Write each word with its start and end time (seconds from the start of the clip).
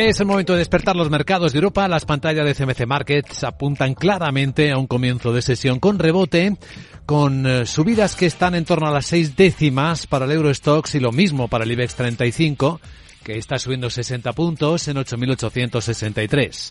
Es 0.00 0.20
el 0.20 0.26
momento 0.26 0.52
de 0.52 0.60
despertar 0.60 0.94
los 0.94 1.10
mercados 1.10 1.52
de 1.52 1.58
Europa. 1.58 1.88
Las 1.88 2.04
pantallas 2.04 2.46
de 2.46 2.54
CMC 2.54 2.86
Markets 2.86 3.42
apuntan 3.42 3.94
claramente 3.94 4.70
a 4.70 4.78
un 4.78 4.86
comienzo 4.86 5.32
de 5.32 5.42
sesión 5.42 5.80
con 5.80 5.98
rebote, 5.98 6.56
con 7.04 7.44
eh, 7.44 7.66
subidas 7.66 8.14
que 8.14 8.26
están 8.26 8.54
en 8.54 8.64
torno 8.64 8.86
a 8.86 8.92
las 8.92 9.06
seis 9.06 9.34
décimas 9.34 10.06
para 10.06 10.26
el 10.26 10.30
Eurostox 10.30 10.94
y 10.94 11.00
lo 11.00 11.10
mismo 11.10 11.48
para 11.48 11.64
el 11.64 11.72
IBEX 11.72 11.96
35 11.96 12.80
que 13.24 13.38
está 13.38 13.58
subiendo 13.58 13.90
60 13.90 14.32
puntos 14.34 14.86
en 14.86 14.98
8.863. 14.98 16.70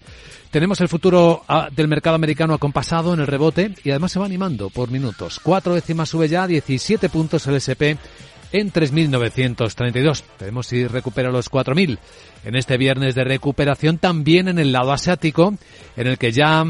Tenemos 0.50 0.80
el 0.80 0.88
futuro 0.88 1.44
ah, 1.50 1.68
del 1.70 1.90
mercado 1.90 2.16
americano 2.16 2.54
acompasado 2.54 3.14
en 3.14 3.20
el 3.20 3.28
rebote 3.28 3.74
y 3.84 3.90
además 3.90 4.14
se 4.14 4.20
va 4.20 4.26
animando 4.26 4.70
por 4.70 4.90
minutos. 4.90 5.42
Cuatro 5.44 5.76
décimas 5.76 6.08
sube 6.08 6.30
ya, 6.30 6.48
17 6.48 7.10
puntos 7.10 7.46
el 7.48 7.56
SP 7.60 8.00
en 8.52 8.72
3.932. 8.72 10.24
Veremos 10.40 10.68
si 10.68 10.88
recupera 10.88 11.32
los 11.32 11.52
4.000 11.52 11.98
en 12.46 12.56
este 12.56 12.78
viernes 12.78 13.16
de 13.16 13.24
recuperación 13.24 13.98
también 13.98 14.48
en 14.48 14.60
el 14.60 14.72
lado 14.72 14.92
asiático, 14.92 15.54
en 15.96 16.08
el 16.08 16.18
que 16.18 16.32
ya 16.32 16.66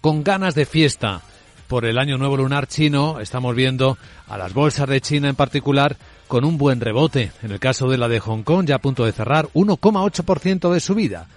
con 0.00 0.24
ganas 0.24 0.54
de 0.54 0.64
fiesta 0.64 1.22
por 1.68 1.84
el 1.84 1.98
año 1.98 2.18
nuevo 2.18 2.36
lunar 2.36 2.66
chino, 2.66 3.20
estamos 3.20 3.54
viendo 3.54 3.96
a 4.26 4.36
las 4.36 4.52
bolsas 4.52 4.88
de 4.88 5.00
China 5.00 5.28
en 5.28 5.36
particular 5.36 5.96
con 6.26 6.44
un 6.44 6.58
buen 6.58 6.80
rebote. 6.80 7.30
En 7.42 7.52
el 7.52 7.60
caso 7.60 7.88
de 7.88 7.96
la 7.96 8.08
de 8.08 8.18
Hong 8.18 8.42
Kong, 8.42 8.66
ya 8.66 8.76
a 8.76 8.80
punto 8.80 9.04
de 9.04 9.12
cerrar, 9.12 9.48
1,8% 9.54 10.72
de 10.72 10.80
subida. 10.80 11.28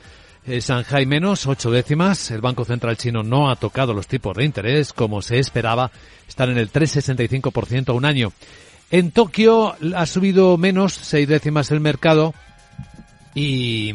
El 0.46 0.62
Shanghai 0.62 1.06
menos 1.06 1.46
8 1.46 1.72
décimas. 1.72 2.32
El 2.32 2.42
Banco 2.42 2.66
Central 2.66 2.98
Chino 2.98 3.24
no 3.24 3.50
ha 3.50 3.56
tocado 3.56 3.94
los 3.94 4.08
tipos 4.08 4.36
de 4.36 4.44
interés 4.44 4.92
como 4.92 5.22
se 5.22 5.40
esperaba. 5.40 5.92
Están 6.28 6.50
en 6.50 6.58
el 6.58 6.72
3,65% 6.72 7.90
a 7.90 7.94
un 7.94 8.06
año. 8.06 8.34
En 8.94 9.10
Tokio 9.10 9.76
ha 9.96 10.06
subido 10.06 10.56
menos 10.56 10.94
6 10.94 11.28
décimas 11.28 11.72
el 11.72 11.80
mercado 11.80 12.36
y 13.34 13.92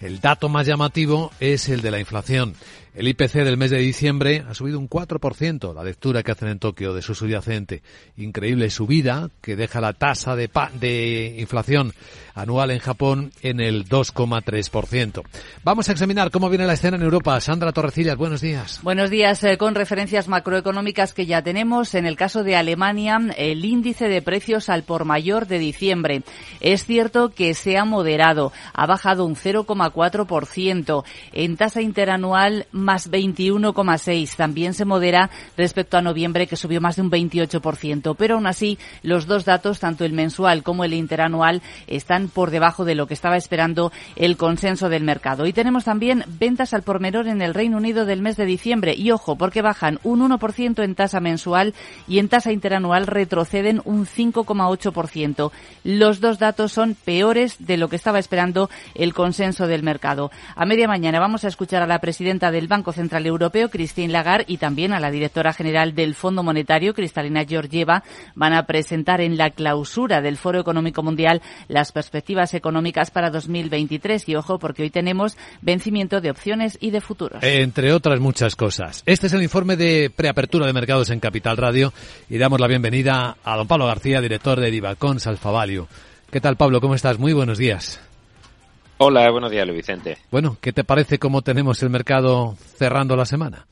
el 0.00 0.20
dato 0.20 0.48
más 0.48 0.68
llamativo 0.68 1.32
es 1.40 1.68
el 1.68 1.82
de 1.82 1.90
la 1.90 1.98
inflación. 1.98 2.54
El 2.96 3.08
IPC 3.08 3.44
del 3.44 3.58
mes 3.58 3.70
de 3.70 3.76
diciembre 3.76 4.42
ha 4.48 4.54
subido 4.54 4.78
un 4.78 4.88
4%, 4.88 5.74
la 5.74 5.84
lectura 5.84 6.22
que 6.22 6.32
hacen 6.32 6.48
en 6.48 6.58
Tokio 6.58 6.94
de 6.94 7.02
su 7.02 7.14
subyacente. 7.14 7.82
Increíble 8.16 8.70
subida 8.70 9.28
que 9.42 9.54
deja 9.54 9.82
la 9.82 9.92
tasa 9.92 10.34
de, 10.34 10.48
de 10.80 11.36
inflación 11.38 11.92
anual 12.34 12.70
en 12.70 12.78
Japón 12.78 13.32
en 13.42 13.60
el 13.60 13.86
2,3%. 13.86 15.22
Vamos 15.62 15.88
a 15.88 15.92
examinar 15.92 16.30
cómo 16.30 16.48
viene 16.48 16.66
la 16.66 16.74
escena 16.74 16.96
en 16.96 17.02
Europa. 17.02 17.38
Sandra 17.40 17.72
Torrecillas, 17.72 18.16
buenos 18.16 18.40
días. 18.40 18.80
Buenos 18.82 19.10
días. 19.10 19.44
Eh, 19.44 19.58
con 19.58 19.74
referencias 19.74 20.28
macroeconómicas 20.28 21.12
que 21.12 21.26
ya 21.26 21.42
tenemos, 21.42 21.94
en 21.94 22.06
el 22.06 22.16
caso 22.16 22.44
de 22.44 22.56
Alemania, 22.56 23.18
el 23.36 23.64
índice 23.64 24.08
de 24.08 24.22
precios 24.22 24.70
al 24.70 24.84
por 24.84 25.04
mayor 25.04 25.46
de 25.46 25.58
diciembre. 25.58 26.22
Es 26.60 26.86
cierto 26.86 27.30
que 27.30 27.52
se 27.52 27.76
ha 27.76 27.84
moderado, 27.84 28.52
ha 28.72 28.86
bajado 28.86 29.26
un 29.26 29.34
0,4%. 29.34 31.04
En 31.32 31.56
tasa 31.56 31.82
interanual 31.82 32.66
más 32.86 33.10
21,6. 33.10 34.36
También 34.36 34.72
se 34.72 34.86
modera 34.86 35.28
respecto 35.58 35.98
a 35.98 36.02
noviembre, 36.02 36.46
que 36.46 36.56
subió 36.56 36.80
más 36.80 36.96
de 36.96 37.02
un 37.02 37.10
28%. 37.10 38.16
Pero 38.16 38.36
aún 38.36 38.46
así, 38.46 38.78
los 39.02 39.26
dos 39.26 39.44
datos, 39.44 39.80
tanto 39.80 40.06
el 40.06 40.12
mensual 40.12 40.62
como 40.62 40.84
el 40.84 40.94
interanual, 40.94 41.60
están 41.86 42.28
por 42.28 42.50
debajo 42.50 42.84
de 42.84 42.94
lo 42.94 43.06
que 43.06 43.14
estaba 43.14 43.36
esperando 43.36 43.92
el 44.14 44.38
consenso 44.38 44.88
del 44.88 45.04
mercado. 45.04 45.46
Y 45.46 45.52
tenemos 45.52 45.84
también 45.84 46.24
ventas 46.38 46.72
al 46.72 46.82
por 46.82 47.00
menor 47.00 47.26
en 47.28 47.42
el 47.42 47.52
Reino 47.52 47.76
Unido 47.76 48.06
del 48.06 48.22
mes 48.22 48.36
de 48.36 48.46
diciembre. 48.46 48.94
Y 48.96 49.10
ojo, 49.10 49.36
porque 49.36 49.60
bajan 49.60 49.98
un 50.04 50.20
1% 50.20 50.82
en 50.82 50.94
tasa 50.94 51.20
mensual 51.20 51.74
y 52.08 52.20
en 52.20 52.28
tasa 52.28 52.52
interanual 52.52 53.06
retroceden 53.06 53.82
un 53.84 54.06
5,8%. 54.06 55.50
Los 55.82 56.20
dos 56.20 56.38
datos 56.38 56.72
son 56.72 56.94
peores 56.94 57.56
de 57.58 57.76
lo 57.76 57.88
que 57.88 57.96
estaba 57.96 58.20
esperando 58.20 58.70
el 58.94 59.12
consenso 59.12 59.66
del 59.66 59.82
mercado. 59.82 60.30
A 60.54 60.64
media 60.64 60.86
mañana 60.86 61.18
vamos 61.18 61.44
a 61.44 61.48
escuchar 61.48 61.82
a 61.82 61.86
la 61.86 61.98
presidenta 61.98 62.50
del 62.50 62.68
Banco 62.68 62.75
Banco 62.76 62.92
Central 62.92 63.24
Europeo, 63.24 63.70
Christine 63.70 64.12
Lagarde, 64.12 64.44
y 64.48 64.58
también 64.58 64.92
a 64.92 65.00
la 65.00 65.10
directora 65.10 65.54
general 65.54 65.94
del 65.94 66.14
Fondo 66.14 66.42
Monetario, 66.42 66.92
Cristalina 66.92 67.46
Georgieva, 67.46 68.04
van 68.34 68.52
a 68.52 68.66
presentar 68.66 69.22
en 69.22 69.38
la 69.38 69.48
clausura 69.48 70.20
del 70.20 70.36
Foro 70.36 70.60
Económico 70.60 71.02
Mundial 71.02 71.40
las 71.68 71.90
perspectivas 71.90 72.52
económicas 72.52 73.10
para 73.10 73.30
2023. 73.30 74.28
Y 74.28 74.36
ojo, 74.36 74.58
porque 74.58 74.82
hoy 74.82 74.90
tenemos 74.90 75.38
vencimiento 75.62 76.20
de 76.20 76.30
opciones 76.30 76.76
y 76.78 76.90
de 76.90 77.00
futuros. 77.00 77.42
Entre 77.42 77.94
otras 77.94 78.20
muchas 78.20 78.54
cosas. 78.56 79.02
Este 79.06 79.28
es 79.28 79.32
el 79.32 79.42
informe 79.42 79.76
de 79.76 80.10
preapertura 80.14 80.66
de 80.66 80.74
mercados 80.74 81.08
en 81.08 81.18
Capital 81.18 81.56
Radio 81.56 81.94
y 82.28 82.36
damos 82.36 82.60
la 82.60 82.66
bienvenida 82.66 83.38
a 83.42 83.56
don 83.56 83.66
Pablo 83.66 83.86
García, 83.86 84.20
director 84.20 84.60
de 84.60 84.70
Divacons 84.70 85.22
Salfavalio. 85.22 85.88
¿Qué 86.30 86.42
tal, 86.42 86.56
Pablo? 86.56 86.82
¿Cómo 86.82 86.94
estás? 86.94 87.18
Muy 87.18 87.32
buenos 87.32 87.56
días. 87.56 88.00
Hola, 88.98 89.30
buenos 89.30 89.50
días, 89.50 89.66
Luis 89.66 89.78
Vicente. 89.78 90.16
Bueno, 90.30 90.56
¿qué 90.58 90.72
te 90.72 90.82
parece 90.82 91.18
cómo 91.18 91.42
tenemos 91.42 91.82
el 91.82 91.90
mercado 91.90 92.54
cerrando 92.78 93.14
la 93.14 93.26
semana? 93.26 93.66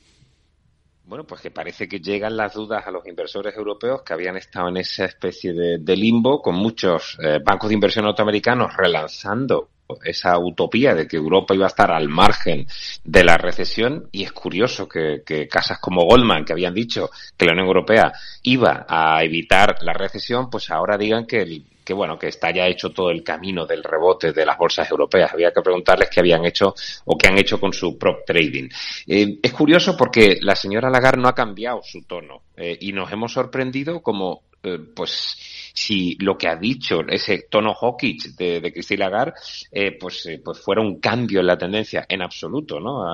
Bueno, 1.06 1.24
pues 1.24 1.40
que 1.40 1.50
parece 1.50 1.88
que 1.88 2.00
llegan 2.00 2.36
las 2.36 2.52
dudas 2.52 2.86
a 2.86 2.90
los 2.90 3.06
inversores 3.06 3.56
europeos 3.56 4.02
que 4.02 4.12
habían 4.12 4.36
estado 4.36 4.68
en 4.68 4.76
esa 4.76 5.06
especie 5.06 5.54
de, 5.54 5.96
limbo 5.96 6.42
con 6.42 6.56
muchos 6.56 7.16
eh, 7.22 7.38
bancos 7.42 7.70
de 7.70 7.74
inversión 7.74 8.04
norteamericanos 8.04 8.76
relanzando 8.76 9.70
esa 10.02 10.38
utopía 10.38 10.94
de 10.94 11.06
que 11.06 11.16
Europa 11.16 11.54
iba 11.54 11.66
a 11.66 11.68
estar 11.68 11.90
al 11.90 12.08
margen 12.08 12.66
de 13.04 13.24
la 13.24 13.38
recesión 13.38 14.08
y 14.12 14.24
es 14.24 14.32
curioso 14.32 14.88
que, 14.88 15.22
que, 15.24 15.48
casas 15.48 15.78
como 15.78 16.04
Goldman, 16.04 16.44
que 16.44 16.52
habían 16.52 16.74
dicho 16.74 17.10
que 17.36 17.46
la 17.46 17.52
Unión 17.52 17.68
Europea 17.68 18.12
iba 18.42 18.84
a 18.88 19.22
evitar 19.24 19.76
la 19.82 19.94
recesión, 19.94 20.50
pues 20.50 20.70
ahora 20.70 20.98
digan 20.98 21.26
que 21.26 21.42
el 21.42 21.64
que 21.84 21.92
bueno, 21.92 22.18
que 22.18 22.28
está 22.28 22.50
ya 22.50 22.66
hecho 22.66 22.90
todo 22.90 23.10
el 23.10 23.22
camino 23.22 23.66
del 23.66 23.84
rebote 23.84 24.32
de 24.32 24.46
las 24.46 24.56
bolsas 24.56 24.90
europeas. 24.90 25.32
Había 25.32 25.52
que 25.52 25.60
preguntarles 25.60 26.08
qué 26.10 26.20
habían 26.20 26.44
hecho 26.44 26.74
o 27.04 27.16
qué 27.16 27.28
han 27.28 27.38
hecho 27.38 27.60
con 27.60 27.72
su 27.72 27.98
prop 27.98 28.24
trading. 28.26 28.68
Eh, 29.06 29.38
es 29.42 29.52
curioso 29.52 29.96
porque 29.96 30.38
la 30.40 30.56
señora 30.56 30.90
Lagarde 30.90 31.20
no 31.22 31.28
ha 31.28 31.34
cambiado 31.34 31.82
su 31.82 32.02
tono 32.02 32.42
eh, 32.56 32.76
y 32.80 32.92
nos 32.92 33.12
hemos 33.12 33.32
sorprendido 33.32 34.00
como, 34.00 34.42
eh, 34.62 34.78
pues, 34.94 35.36
si 35.74 36.16
lo 36.20 36.38
que 36.38 36.48
ha 36.48 36.56
dicho 36.56 37.00
ese 37.08 37.46
tono 37.50 37.74
hawkish 37.74 38.34
de, 38.36 38.60
de 38.60 38.72
Christine 38.72 39.00
Lagarde, 39.00 39.34
pues, 40.00 40.28
pues 40.42 40.60
fuera 40.60 40.80
un 40.80 41.00
cambio 41.00 41.40
en 41.40 41.46
la 41.46 41.58
tendencia 41.58 42.06
en 42.08 42.22
absoluto, 42.22 42.78
¿no? 42.78 43.04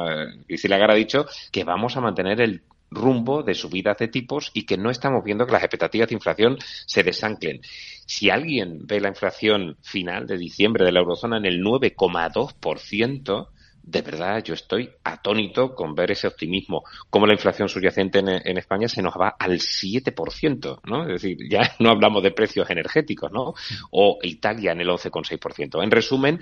Christine 0.46 0.70
Lagarde 0.74 0.94
ha 0.94 0.98
dicho 0.98 1.26
que 1.50 1.64
vamos 1.64 1.96
a 1.96 2.02
mantener 2.02 2.40
el 2.42 2.62
rumbo 2.90 3.42
de 3.42 3.54
subidas 3.54 3.98
de 3.98 4.08
tipos 4.08 4.50
y 4.52 4.66
que 4.66 4.76
no 4.76 4.90
estamos 4.90 5.24
viendo 5.24 5.46
que 5.46 5.52
las 5.52 5.62
expectativas 5.62 6.08
de 6.08 6.14
inflación 6.14 6.58
se 6.86 7.02
desanclen. 7.02 7.60
Si 8.06 8.30
alguien 8.30 8.86
ve 8.86 9.00
la 9.00 9.08
inflación 9.08 9.76
final 9.82 10.26
de 10.26 10.38
diciembre 10.38 10.84
de 10.84 10.92
la 10.92 11.00
eurozona 11.00 11.36
en 11.36 11.46
el 11.46 11.62
9,2%, 11.62 13.48
de 13.90 14.02
verdad 14.02 14.42
yo 14.44 14.54
estoy 14.54 14.88
atónito 15.02 15.74
con 15.74 15.94
ver 15.94 16.12
ese 16.12 16.28
optimismo, 16.28 16.84
como 17.08 17.26
la 17.26 17.32
inflación 17.32 17.68
subyacente 17.68 18.20
en, 18.20 18.58
España 18.58 18.88
se 18.88 19.02
nos 19.02 19.14
va 19.14 19.36
al 19.38 19.58
7%, 19.58 20.80
¿no? 20.84 21.02
Es 21.02 21.22
decir, 21.22 21.38
ya 21.50 21.74
no 21.80 21.90
hablamos 21.90 22.22
de 22.22 22.30
precios 22.30 22.70
energéticos, 22.70 23.32
¿no? 23.32 23.54
O 23.90 24.18
Italia 24.22 24.72
en 24.72 24.80
el 24.80 24.88
11,6%. 24.88 25.82
En 25.82 25.90
resumen, 25.90 26.38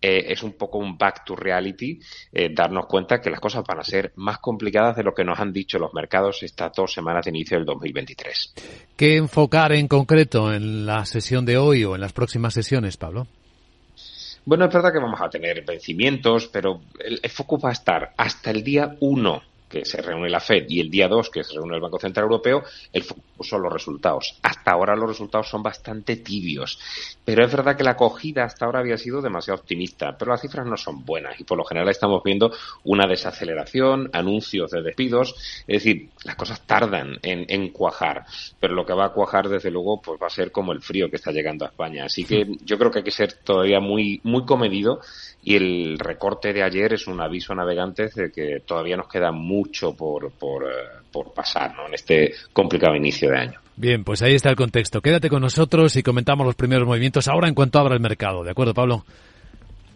eh, 0.00 0.26
es 0.28 0.42
un 0.42 0.52
poco 0.52 0.78
un 0.78 0.98
back 0.98 1.24
to 1.24 1.36
reality, 1.36 1.98
eh, 2.32 2.50
darnos 2.52 2.86
cuenta 2.86 3.20
que 3.20 3.30
las 3.30 3.40
cosas 3.40 3.64
van 3.66 3.80
a 3.80 3.84
ser 3.84 4.12
más 4.16 4.38
complicadas 4.38 4.96
de 4.96 5.02
lo 5.02 5.14
que 5.14 5.24
nos 5.24 5.38
han 5.38 5.52
dicho 5.52 5.78
los 5.78 5.94
mercados 5.94 6.42
estas 6.42 6.72
dos 6.74 6.92
semanas 6.92 7.24
de 7.24 7.30
inicio 7.30 7.56
del 7.56 7.64
2023. 7.64 8.54
¿Qué 8.96 9.16
enfocar 9.16 9.72
en 9.72 9.88
concreto 9.88 10.52
en 10.52 10.84
la 10.84 11.06
sesión 11.06 11.46
de 11.46 11.56
hoy 11.56 11.84
o 11.84 11.94
en 11.94 12.02
las 12.02 12.12
próximas 12.12 12.52
sesiones, 12.52 12.98
Pablo? 12.98 13.26
Bueno, 14.44 14.64
es 14.64 14.72
verdad 14.72 14.92
que 14.92 14.98
vamos 14.98 15.20
a 15.20 15.28
tener 15.28 15.64
vencimientos, 15.64 16.48
pero 16.48 16.80
el, 16.98 17.20
foco 17.30 17.58
va 17.58 17.70
a 17.70 17.72
estar 17.72 18.12
hasta 18.16 18.50
el 18.50 18.62
día 18.62 18.96
1 19.00 19.42
que 19.68 19.84
se 19.84 20.02
reúne 20.02 20.28
la 20.28 20.40
Fed, 20.40 20.64
y 20.68 20.80
el 20.80 20.90
día 20.90 21.06
2, 21.06 21.30
que 21.30 21.44
se 21.44 21.54
reúne 21.54 21.76
el 21.76 21.80
Banco 21.80 22.00
Central 22.00 22.24
Europeo, 22.24 22.64
el 22.92 23.04
foco 23.04 23.22
los 23.62 23.72
resultados. 23.72 24.38
Hasta 24.42 24.72
ahora 24.72 24.96
los 24.96 25.08
resultados 25.08 25.48
son 25.48 25.62
bastante 25.62 26.16
tibios, 26.16 26.78
pero 27.24 27.44
es 27.44 27.52
verdad 27.52 27.76
que 27.76 27.84
la 27.84 27.92
acogida 27.92 28.44
hasta 28.44 28.64
ahora 28.64 28.80
había 28.80 28.96
sido 28.96 29.20
demasiado 29.20 29.60
optimista, 29.60 30.16
pero 30.18 30.32
las 30.32 30.40
cifras 30.40 30.66
no 30.66 30.76
son 30.76 31.04
buenas 31.04 31.38
y 31.40 31.44
por 31.44 31.58
lo 31.58 31.64
general 31.64 31.88
estamos 31.88 32.22
viendo 32.22 32.52
una 32.84 33.06
desaceleración, 33.06 34.10
anuncios 34.12 34.70
de 34.70 34.82
despidos, 34.82 35.34
es 35.66 35.82
decir, 35.82 36.10
las 36.24 36.36
cosas 36.36 36.60
tardan 36.66 37.18
en, 37.22 37.46
en 37.48 37.70
cuajar, 37.70 38.24
pero 38.58 38.74
lo 38.74 38.84
que 38.84 38.92
va 38.92 39.06
a 39.06 39.12
cuajar 39.12 39.48
desde 39.48 39.70
luego 39.70 40.00
pues 40.00 40.20
va 40.20 40.26
a 40.26 40.30
ser 40.30 40.52
como 40.52 40.72
el 40.72 40.80
frío 40.80 41.08
que 41.08 41.16
está 41.16 41.32
llegando 41.32 41.64
a 41.64 41.68
España. 41.68 42.04
Así 42.04 42.24
que 42.24 42.46
yo 42.64 42.78
creo 42.78 42.90
que 42.90 42.98
hay 42.98 43.04
que 43.04 43.10
ser 43.10 43.32
todavía 43.32 43.80
muy, 43.80 44.20
muy 44.24 44.44
comedido 44.44 45.00
y 45.42 45.56
el 45.56 45.98
recorte 45.98 46.52
de 46.52 46.62
ayer 46.62 46.92
es 46.92 47.06
un 47.06 47.20
aviso 47.20 47.52
a 47.52 47.56
navegantes 47.56 48.14
de 48.14 48.30
que 48.30 48.60
todavía 48.64 48.96
nos 48.96 49.08
queda 49.08 49.32
mucho 49.32 49.94
por, 49.94 50.30
por, 50.32 50.64
eh, 50.64 51.00
por 51.10 51.32
pasar 51.32 51.74
¿no? 51.74 51.86
en 51.86 51.94
este 51.94 52.34
complicado 52.52 52.94
inicio 52.94 53.29
de 53.30 53.38
año. 53.38 53.60
Bien, 53.76 54.04
pues 54.04 54.20
ahí 54.22 54.34
está 54.34 54.50
el 54.50 54.56
contexto. 54.56 55.00
Quédate 55.00 55.30
con 55.30 55.40
nosotros 55.40 55.96
y 55.96 56.02
comentamos 56.02 56.46
los 56.46 56.54
primeros 56.54 56.86
movimientos 56.86 57.28
ahora 57.28 57.48
en 57.48 57.54
cuanto 57.54 57.78
abra 57.78 57.94
el 57.94 58.00
mercado. 58.00 58.44
¿De 58.44 58.50
acuerdo, 58.50 58.74
Pablo? 58.74 59.04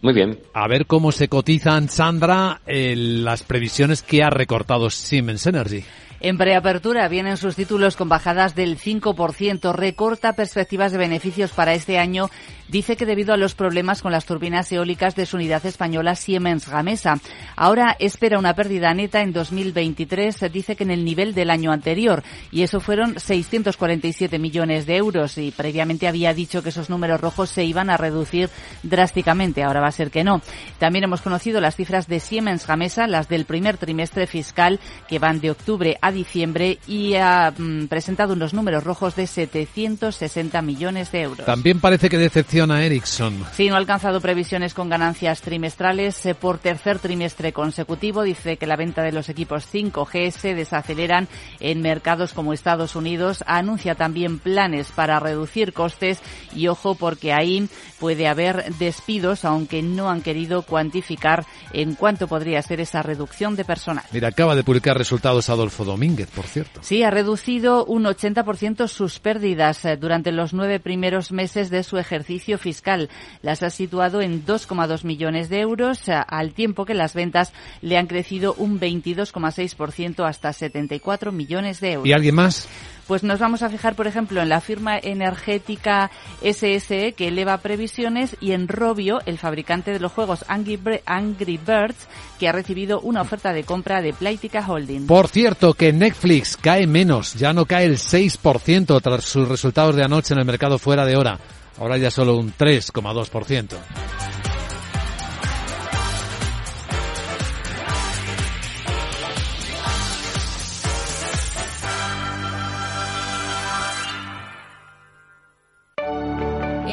Muy 0.01 0.13
bien. 0.13 0.39
A 0.53 0.67
ver 0.67 0.85
cómo 0.85 1.11
se 1.11 1.27
cotizan, 1.27 1.89
Sandra, 1.89 2.61
las 2.65 3.43
previsiones 3.43 4.01
que 4.01 4.23
ha 4.23 4.29
recortado 4.29 4.89
Siemens 4.89 5.45
Energy. 5.47 5.83
En 6.25 6.39
preapertura 6.39 7.07
vienen 7.07 7.37
sus 7.37 7.55
títulos 7.55 7.95
con 7.95 8.09
bajadas 8.09 8.55
del 8.55 8.79
5%, 8.79 9.71
recorta 9.75 10.33
perspectivas 10.33 10.91
de 10.91 10.97
beneficios 10.97 11.51
para 11.51 11.75
este 11.75 11.99
año. 11.99 12.31
Dice 12.67 12.97
que 12.97 13.05
debido 13.05 13.31
a 13.31 13.37
los 13.37 13.53
problemas 13.53 14.01
con 14.01 14.11
las 14.11 14.25
turbinas 14.25 14.71
eólicas 14.71 15.15
de 15.15 15.27
su 15.27 15.35
unidad 15.35 15.63
española 15.67 16.15
Siemens 16.15 16.67
Gamesa, 16.67 17.19
ahora 17.55 17.95
espera 17.99 18.39
una 18.39 18.55
pérdida 18.55 18.91
neta 18.95 19.21
en 19.21 19.33
2023, 19.33 20.51
dice 20.51 20.75
que 20.75 20.83
en 20.83 20.89
el 20.89 21.05
nivel 21.05 21.35
del 21.35 21.51
año 21.51 21.71
anterior, 21.71 22.23
y 22.49 22.63
eso 22.63 22.79
fueron 22.79 23.19
647 23.19 24.39
millones 24.39 24.87
de 24.87 24.95
euros, 24.95 25.37
y 25.37 25.51
previamente 25.51 26.07
había 26.07 26.33
dicho 26.33 26.63
que 26.63 26.69
esos 26.69 26.89
números 26.89 27.21
rojos 27.21 27.51
se 27.51 27.65
iban 27.65 27.91
a 27.91 27.97
reducir 27.97 28.49
drásticamente, 28.81 29.61
ahora 29.61 29.81
va 29.81 29.89
a 29.89 29.91
ser 29.91 30.09
que 30.09 30.23
no. 30.23 30.41
También 30.79 31.03
hemos 31.03 31.21
conocido 31.21 31.61
las 31.61 31.75
cifras 31.75 32.07
de 32.07 32.19
Siemens 32.19 32.65
Gamesa, 32.65 33.05
las 33.05 33.29
del 33.29 33.45
primer 33.45 33.77
trimestre 33.77 34.25
fiscal, 34.25 34.79
que 35.07 35.19
van 35.19 35.39
de 35.39 35.51
octubre 35.51 35.99
a 36.01 36.14
diciembre 36.15 36.79
y 36.87 37.13
ha 37.13 37.53
mm, 37.55 37.85
presentado 37.85 38.33
unos 38.33 38.55
números 38.55 38.83
rojos 38.83 39.15
de 39.15 39.27
760 39.27 40.61
millones 40.63 41.11
de 41.11 41.21
euros. 41.21 41.45
También 41.45 41.79
parece 41.79 42.09
que 42.09 42.17
decepciona 42.17 42.77
a 42.77 42.83
Ericsson. 42.83 43.45
Sí, 43.53 43.69
no 43.69 43.75
ha 43.75 43.77
alcanzado 43.77 44.19
previsiones 44.19 44.73
con 44.73 44.89
ganancias 44.89 45.41
trimestrales 45.41 46.25
eh, 46.25 46.33
por 46.33 46.57
tercer 46.57 46.97
trimestre 46.97 47.53
consecutivo. 47.53 48.23
Dice 48.23 48.57
que 48.57 48.65
la 48.65 48.75
venta 48.75 49.03
de 49.03 49.11
los 49.11 49.29
equipos 49.29 49.67
5G 49.71 50.31
se 50.31 50.55
desaceleran 50.55 51.27
en 51.59 51.81
mercados 51.81 52.33
como 52.33 52.53
Estados 52.53 52.95
Unidos. 52.95 53.43
Anuncia 53.45 53.93
también 53.93 54.39
planes 54.39 54.87
para 54.95 55.19
reducir 55.19 55.73
costes 55.73 56.19
y 56.55 56.67
ojo 56.67 56.95
porque 56.95 57.33
ahí 57.33 57.69
puede 57.99 58.27
haber 58.27 58.73
despidos, 58.75 59.45
aunque 59.45 59.81
no 59.81 60.09
han 60.09 60.21
querido 60.21 60.61
cuantificar 60.63 61.45
en 61.73 61.95
cuánto 61.95 62.27
podría 62.27 62.61
ser 62.61 62.79
esa 62.79 63.03
reducción 63.03 63.55
de 63.55 63.65
personal. 63.65 64.05
Mira, 64.11 64.29
acaba 64.29 64.55
de 64.55 64.63
publicar 64.63 64.97
resultados 64.97 65.49
Adolfo 65.49 65.83
Domínguez, 65.83 66.04
por 66.33 66.45
cierto. 66.45 66.79
Sí, 66.83 67.03
ha 67.03 67.09
reducido 67.09 67.85
un 67.85 68.03
80% 68.03 68.87
sus 68.87 69.19
pérdidas 69.19 69.85
eh, 69.85 69.97
durante 69.97 70.31
los 70.31 70.53
nueve 70.53 70.79
primeros 70.79 71.31
meses 71.31 71.69
de 71.69 71.83
su 71.83 71.97
ejercicio 71.97 72.57
fiscal. 72.57 73.09
Las 73.41 73.63
ha 73.63 73.69
situado 73.69 74.21
en 74.21 74.45
2,2 74.45 75.03
millones 75.03 75.49
de 75.49 75.61
euros, 75.61 76.07
eh, 76.07 76.13
al 76.27 76.53
tiempo 76.53 76.85
que 76.85 76.93
las 76.93 77.13
ventas 77.13 77.53
le 77.81 77.97
han 77.97 78.07
crecido 78.07 78.53
un 78.57 78.79
22,6% 78.79 80.27
hasta 80.27 80.53
74 80.53 81.31
millones 81.31 81.79
de 81.79 81.93
euros. 81.93 82.07
¿Y 82.07 82.13
alguien 82.13 82.35
más? 82.35 82.67
Pues 83.07 83.23
nos 83.23 83.39
vamos 83.39 83.61
a 83.61 83.69
fijar, 83.69 83.95
por 83.95 84.07
ejemplo, 84.07 84.41
en 84.41 84.49
la 84.49 84.61
firma 84.61 84.97
energética 84.97 86.09
SSE, 86.41 87.13
que 87.13 87.27
eleva 87.27 87.59
previsiones, 87.59 88.35
y 88.41 88.53
en 88.53 88.67
Robio, 88.67 89.19
el 89.27 89.37
fabricante 89.37 89.91
de 89.91 89.99
los 89.99 90.11
juegos 90.11 90.43
Angry, 90.47 91.57
Birds, 91.57 92.07
que 92.39 92.49
ha 92.49 92.51
recibido 92.51 92.99
una 93.01 93.21
oferta 93.21 93.53
de 93.53 93.63
compra 93.63 94.01
de 94.01 94.13
Playtica 94.13 94.65
Holding. 94.67 95.05
Por 95.05 95.27
cierto, 95.27 95.75
que 95.75 95.93
Netflix 95.93 96.57
cae 96.57 96.87
menos, 96.87 97.35
ya 97.35 97.53
no 97.53 97.65
cae 97.65 97.85
el 97.85 97.97
6% 97.97 99.01
tras 99.01 99.23
sus 99.23 99.47
resultados 99.47 99.95
de 99.95 100.03
anoche 100.03 100.33
en 100.33 100.39
el 100.39 100.45
mercado 100.45 100.79
fuera 100.79 101.05
de 101.05 101.15
hora. 101.15 101.39
Ahora 101.77 101.97
ya 101.97 102.09
solo 102.09 102.37
un 102.37 102.53
3,2%. 102.53 104.24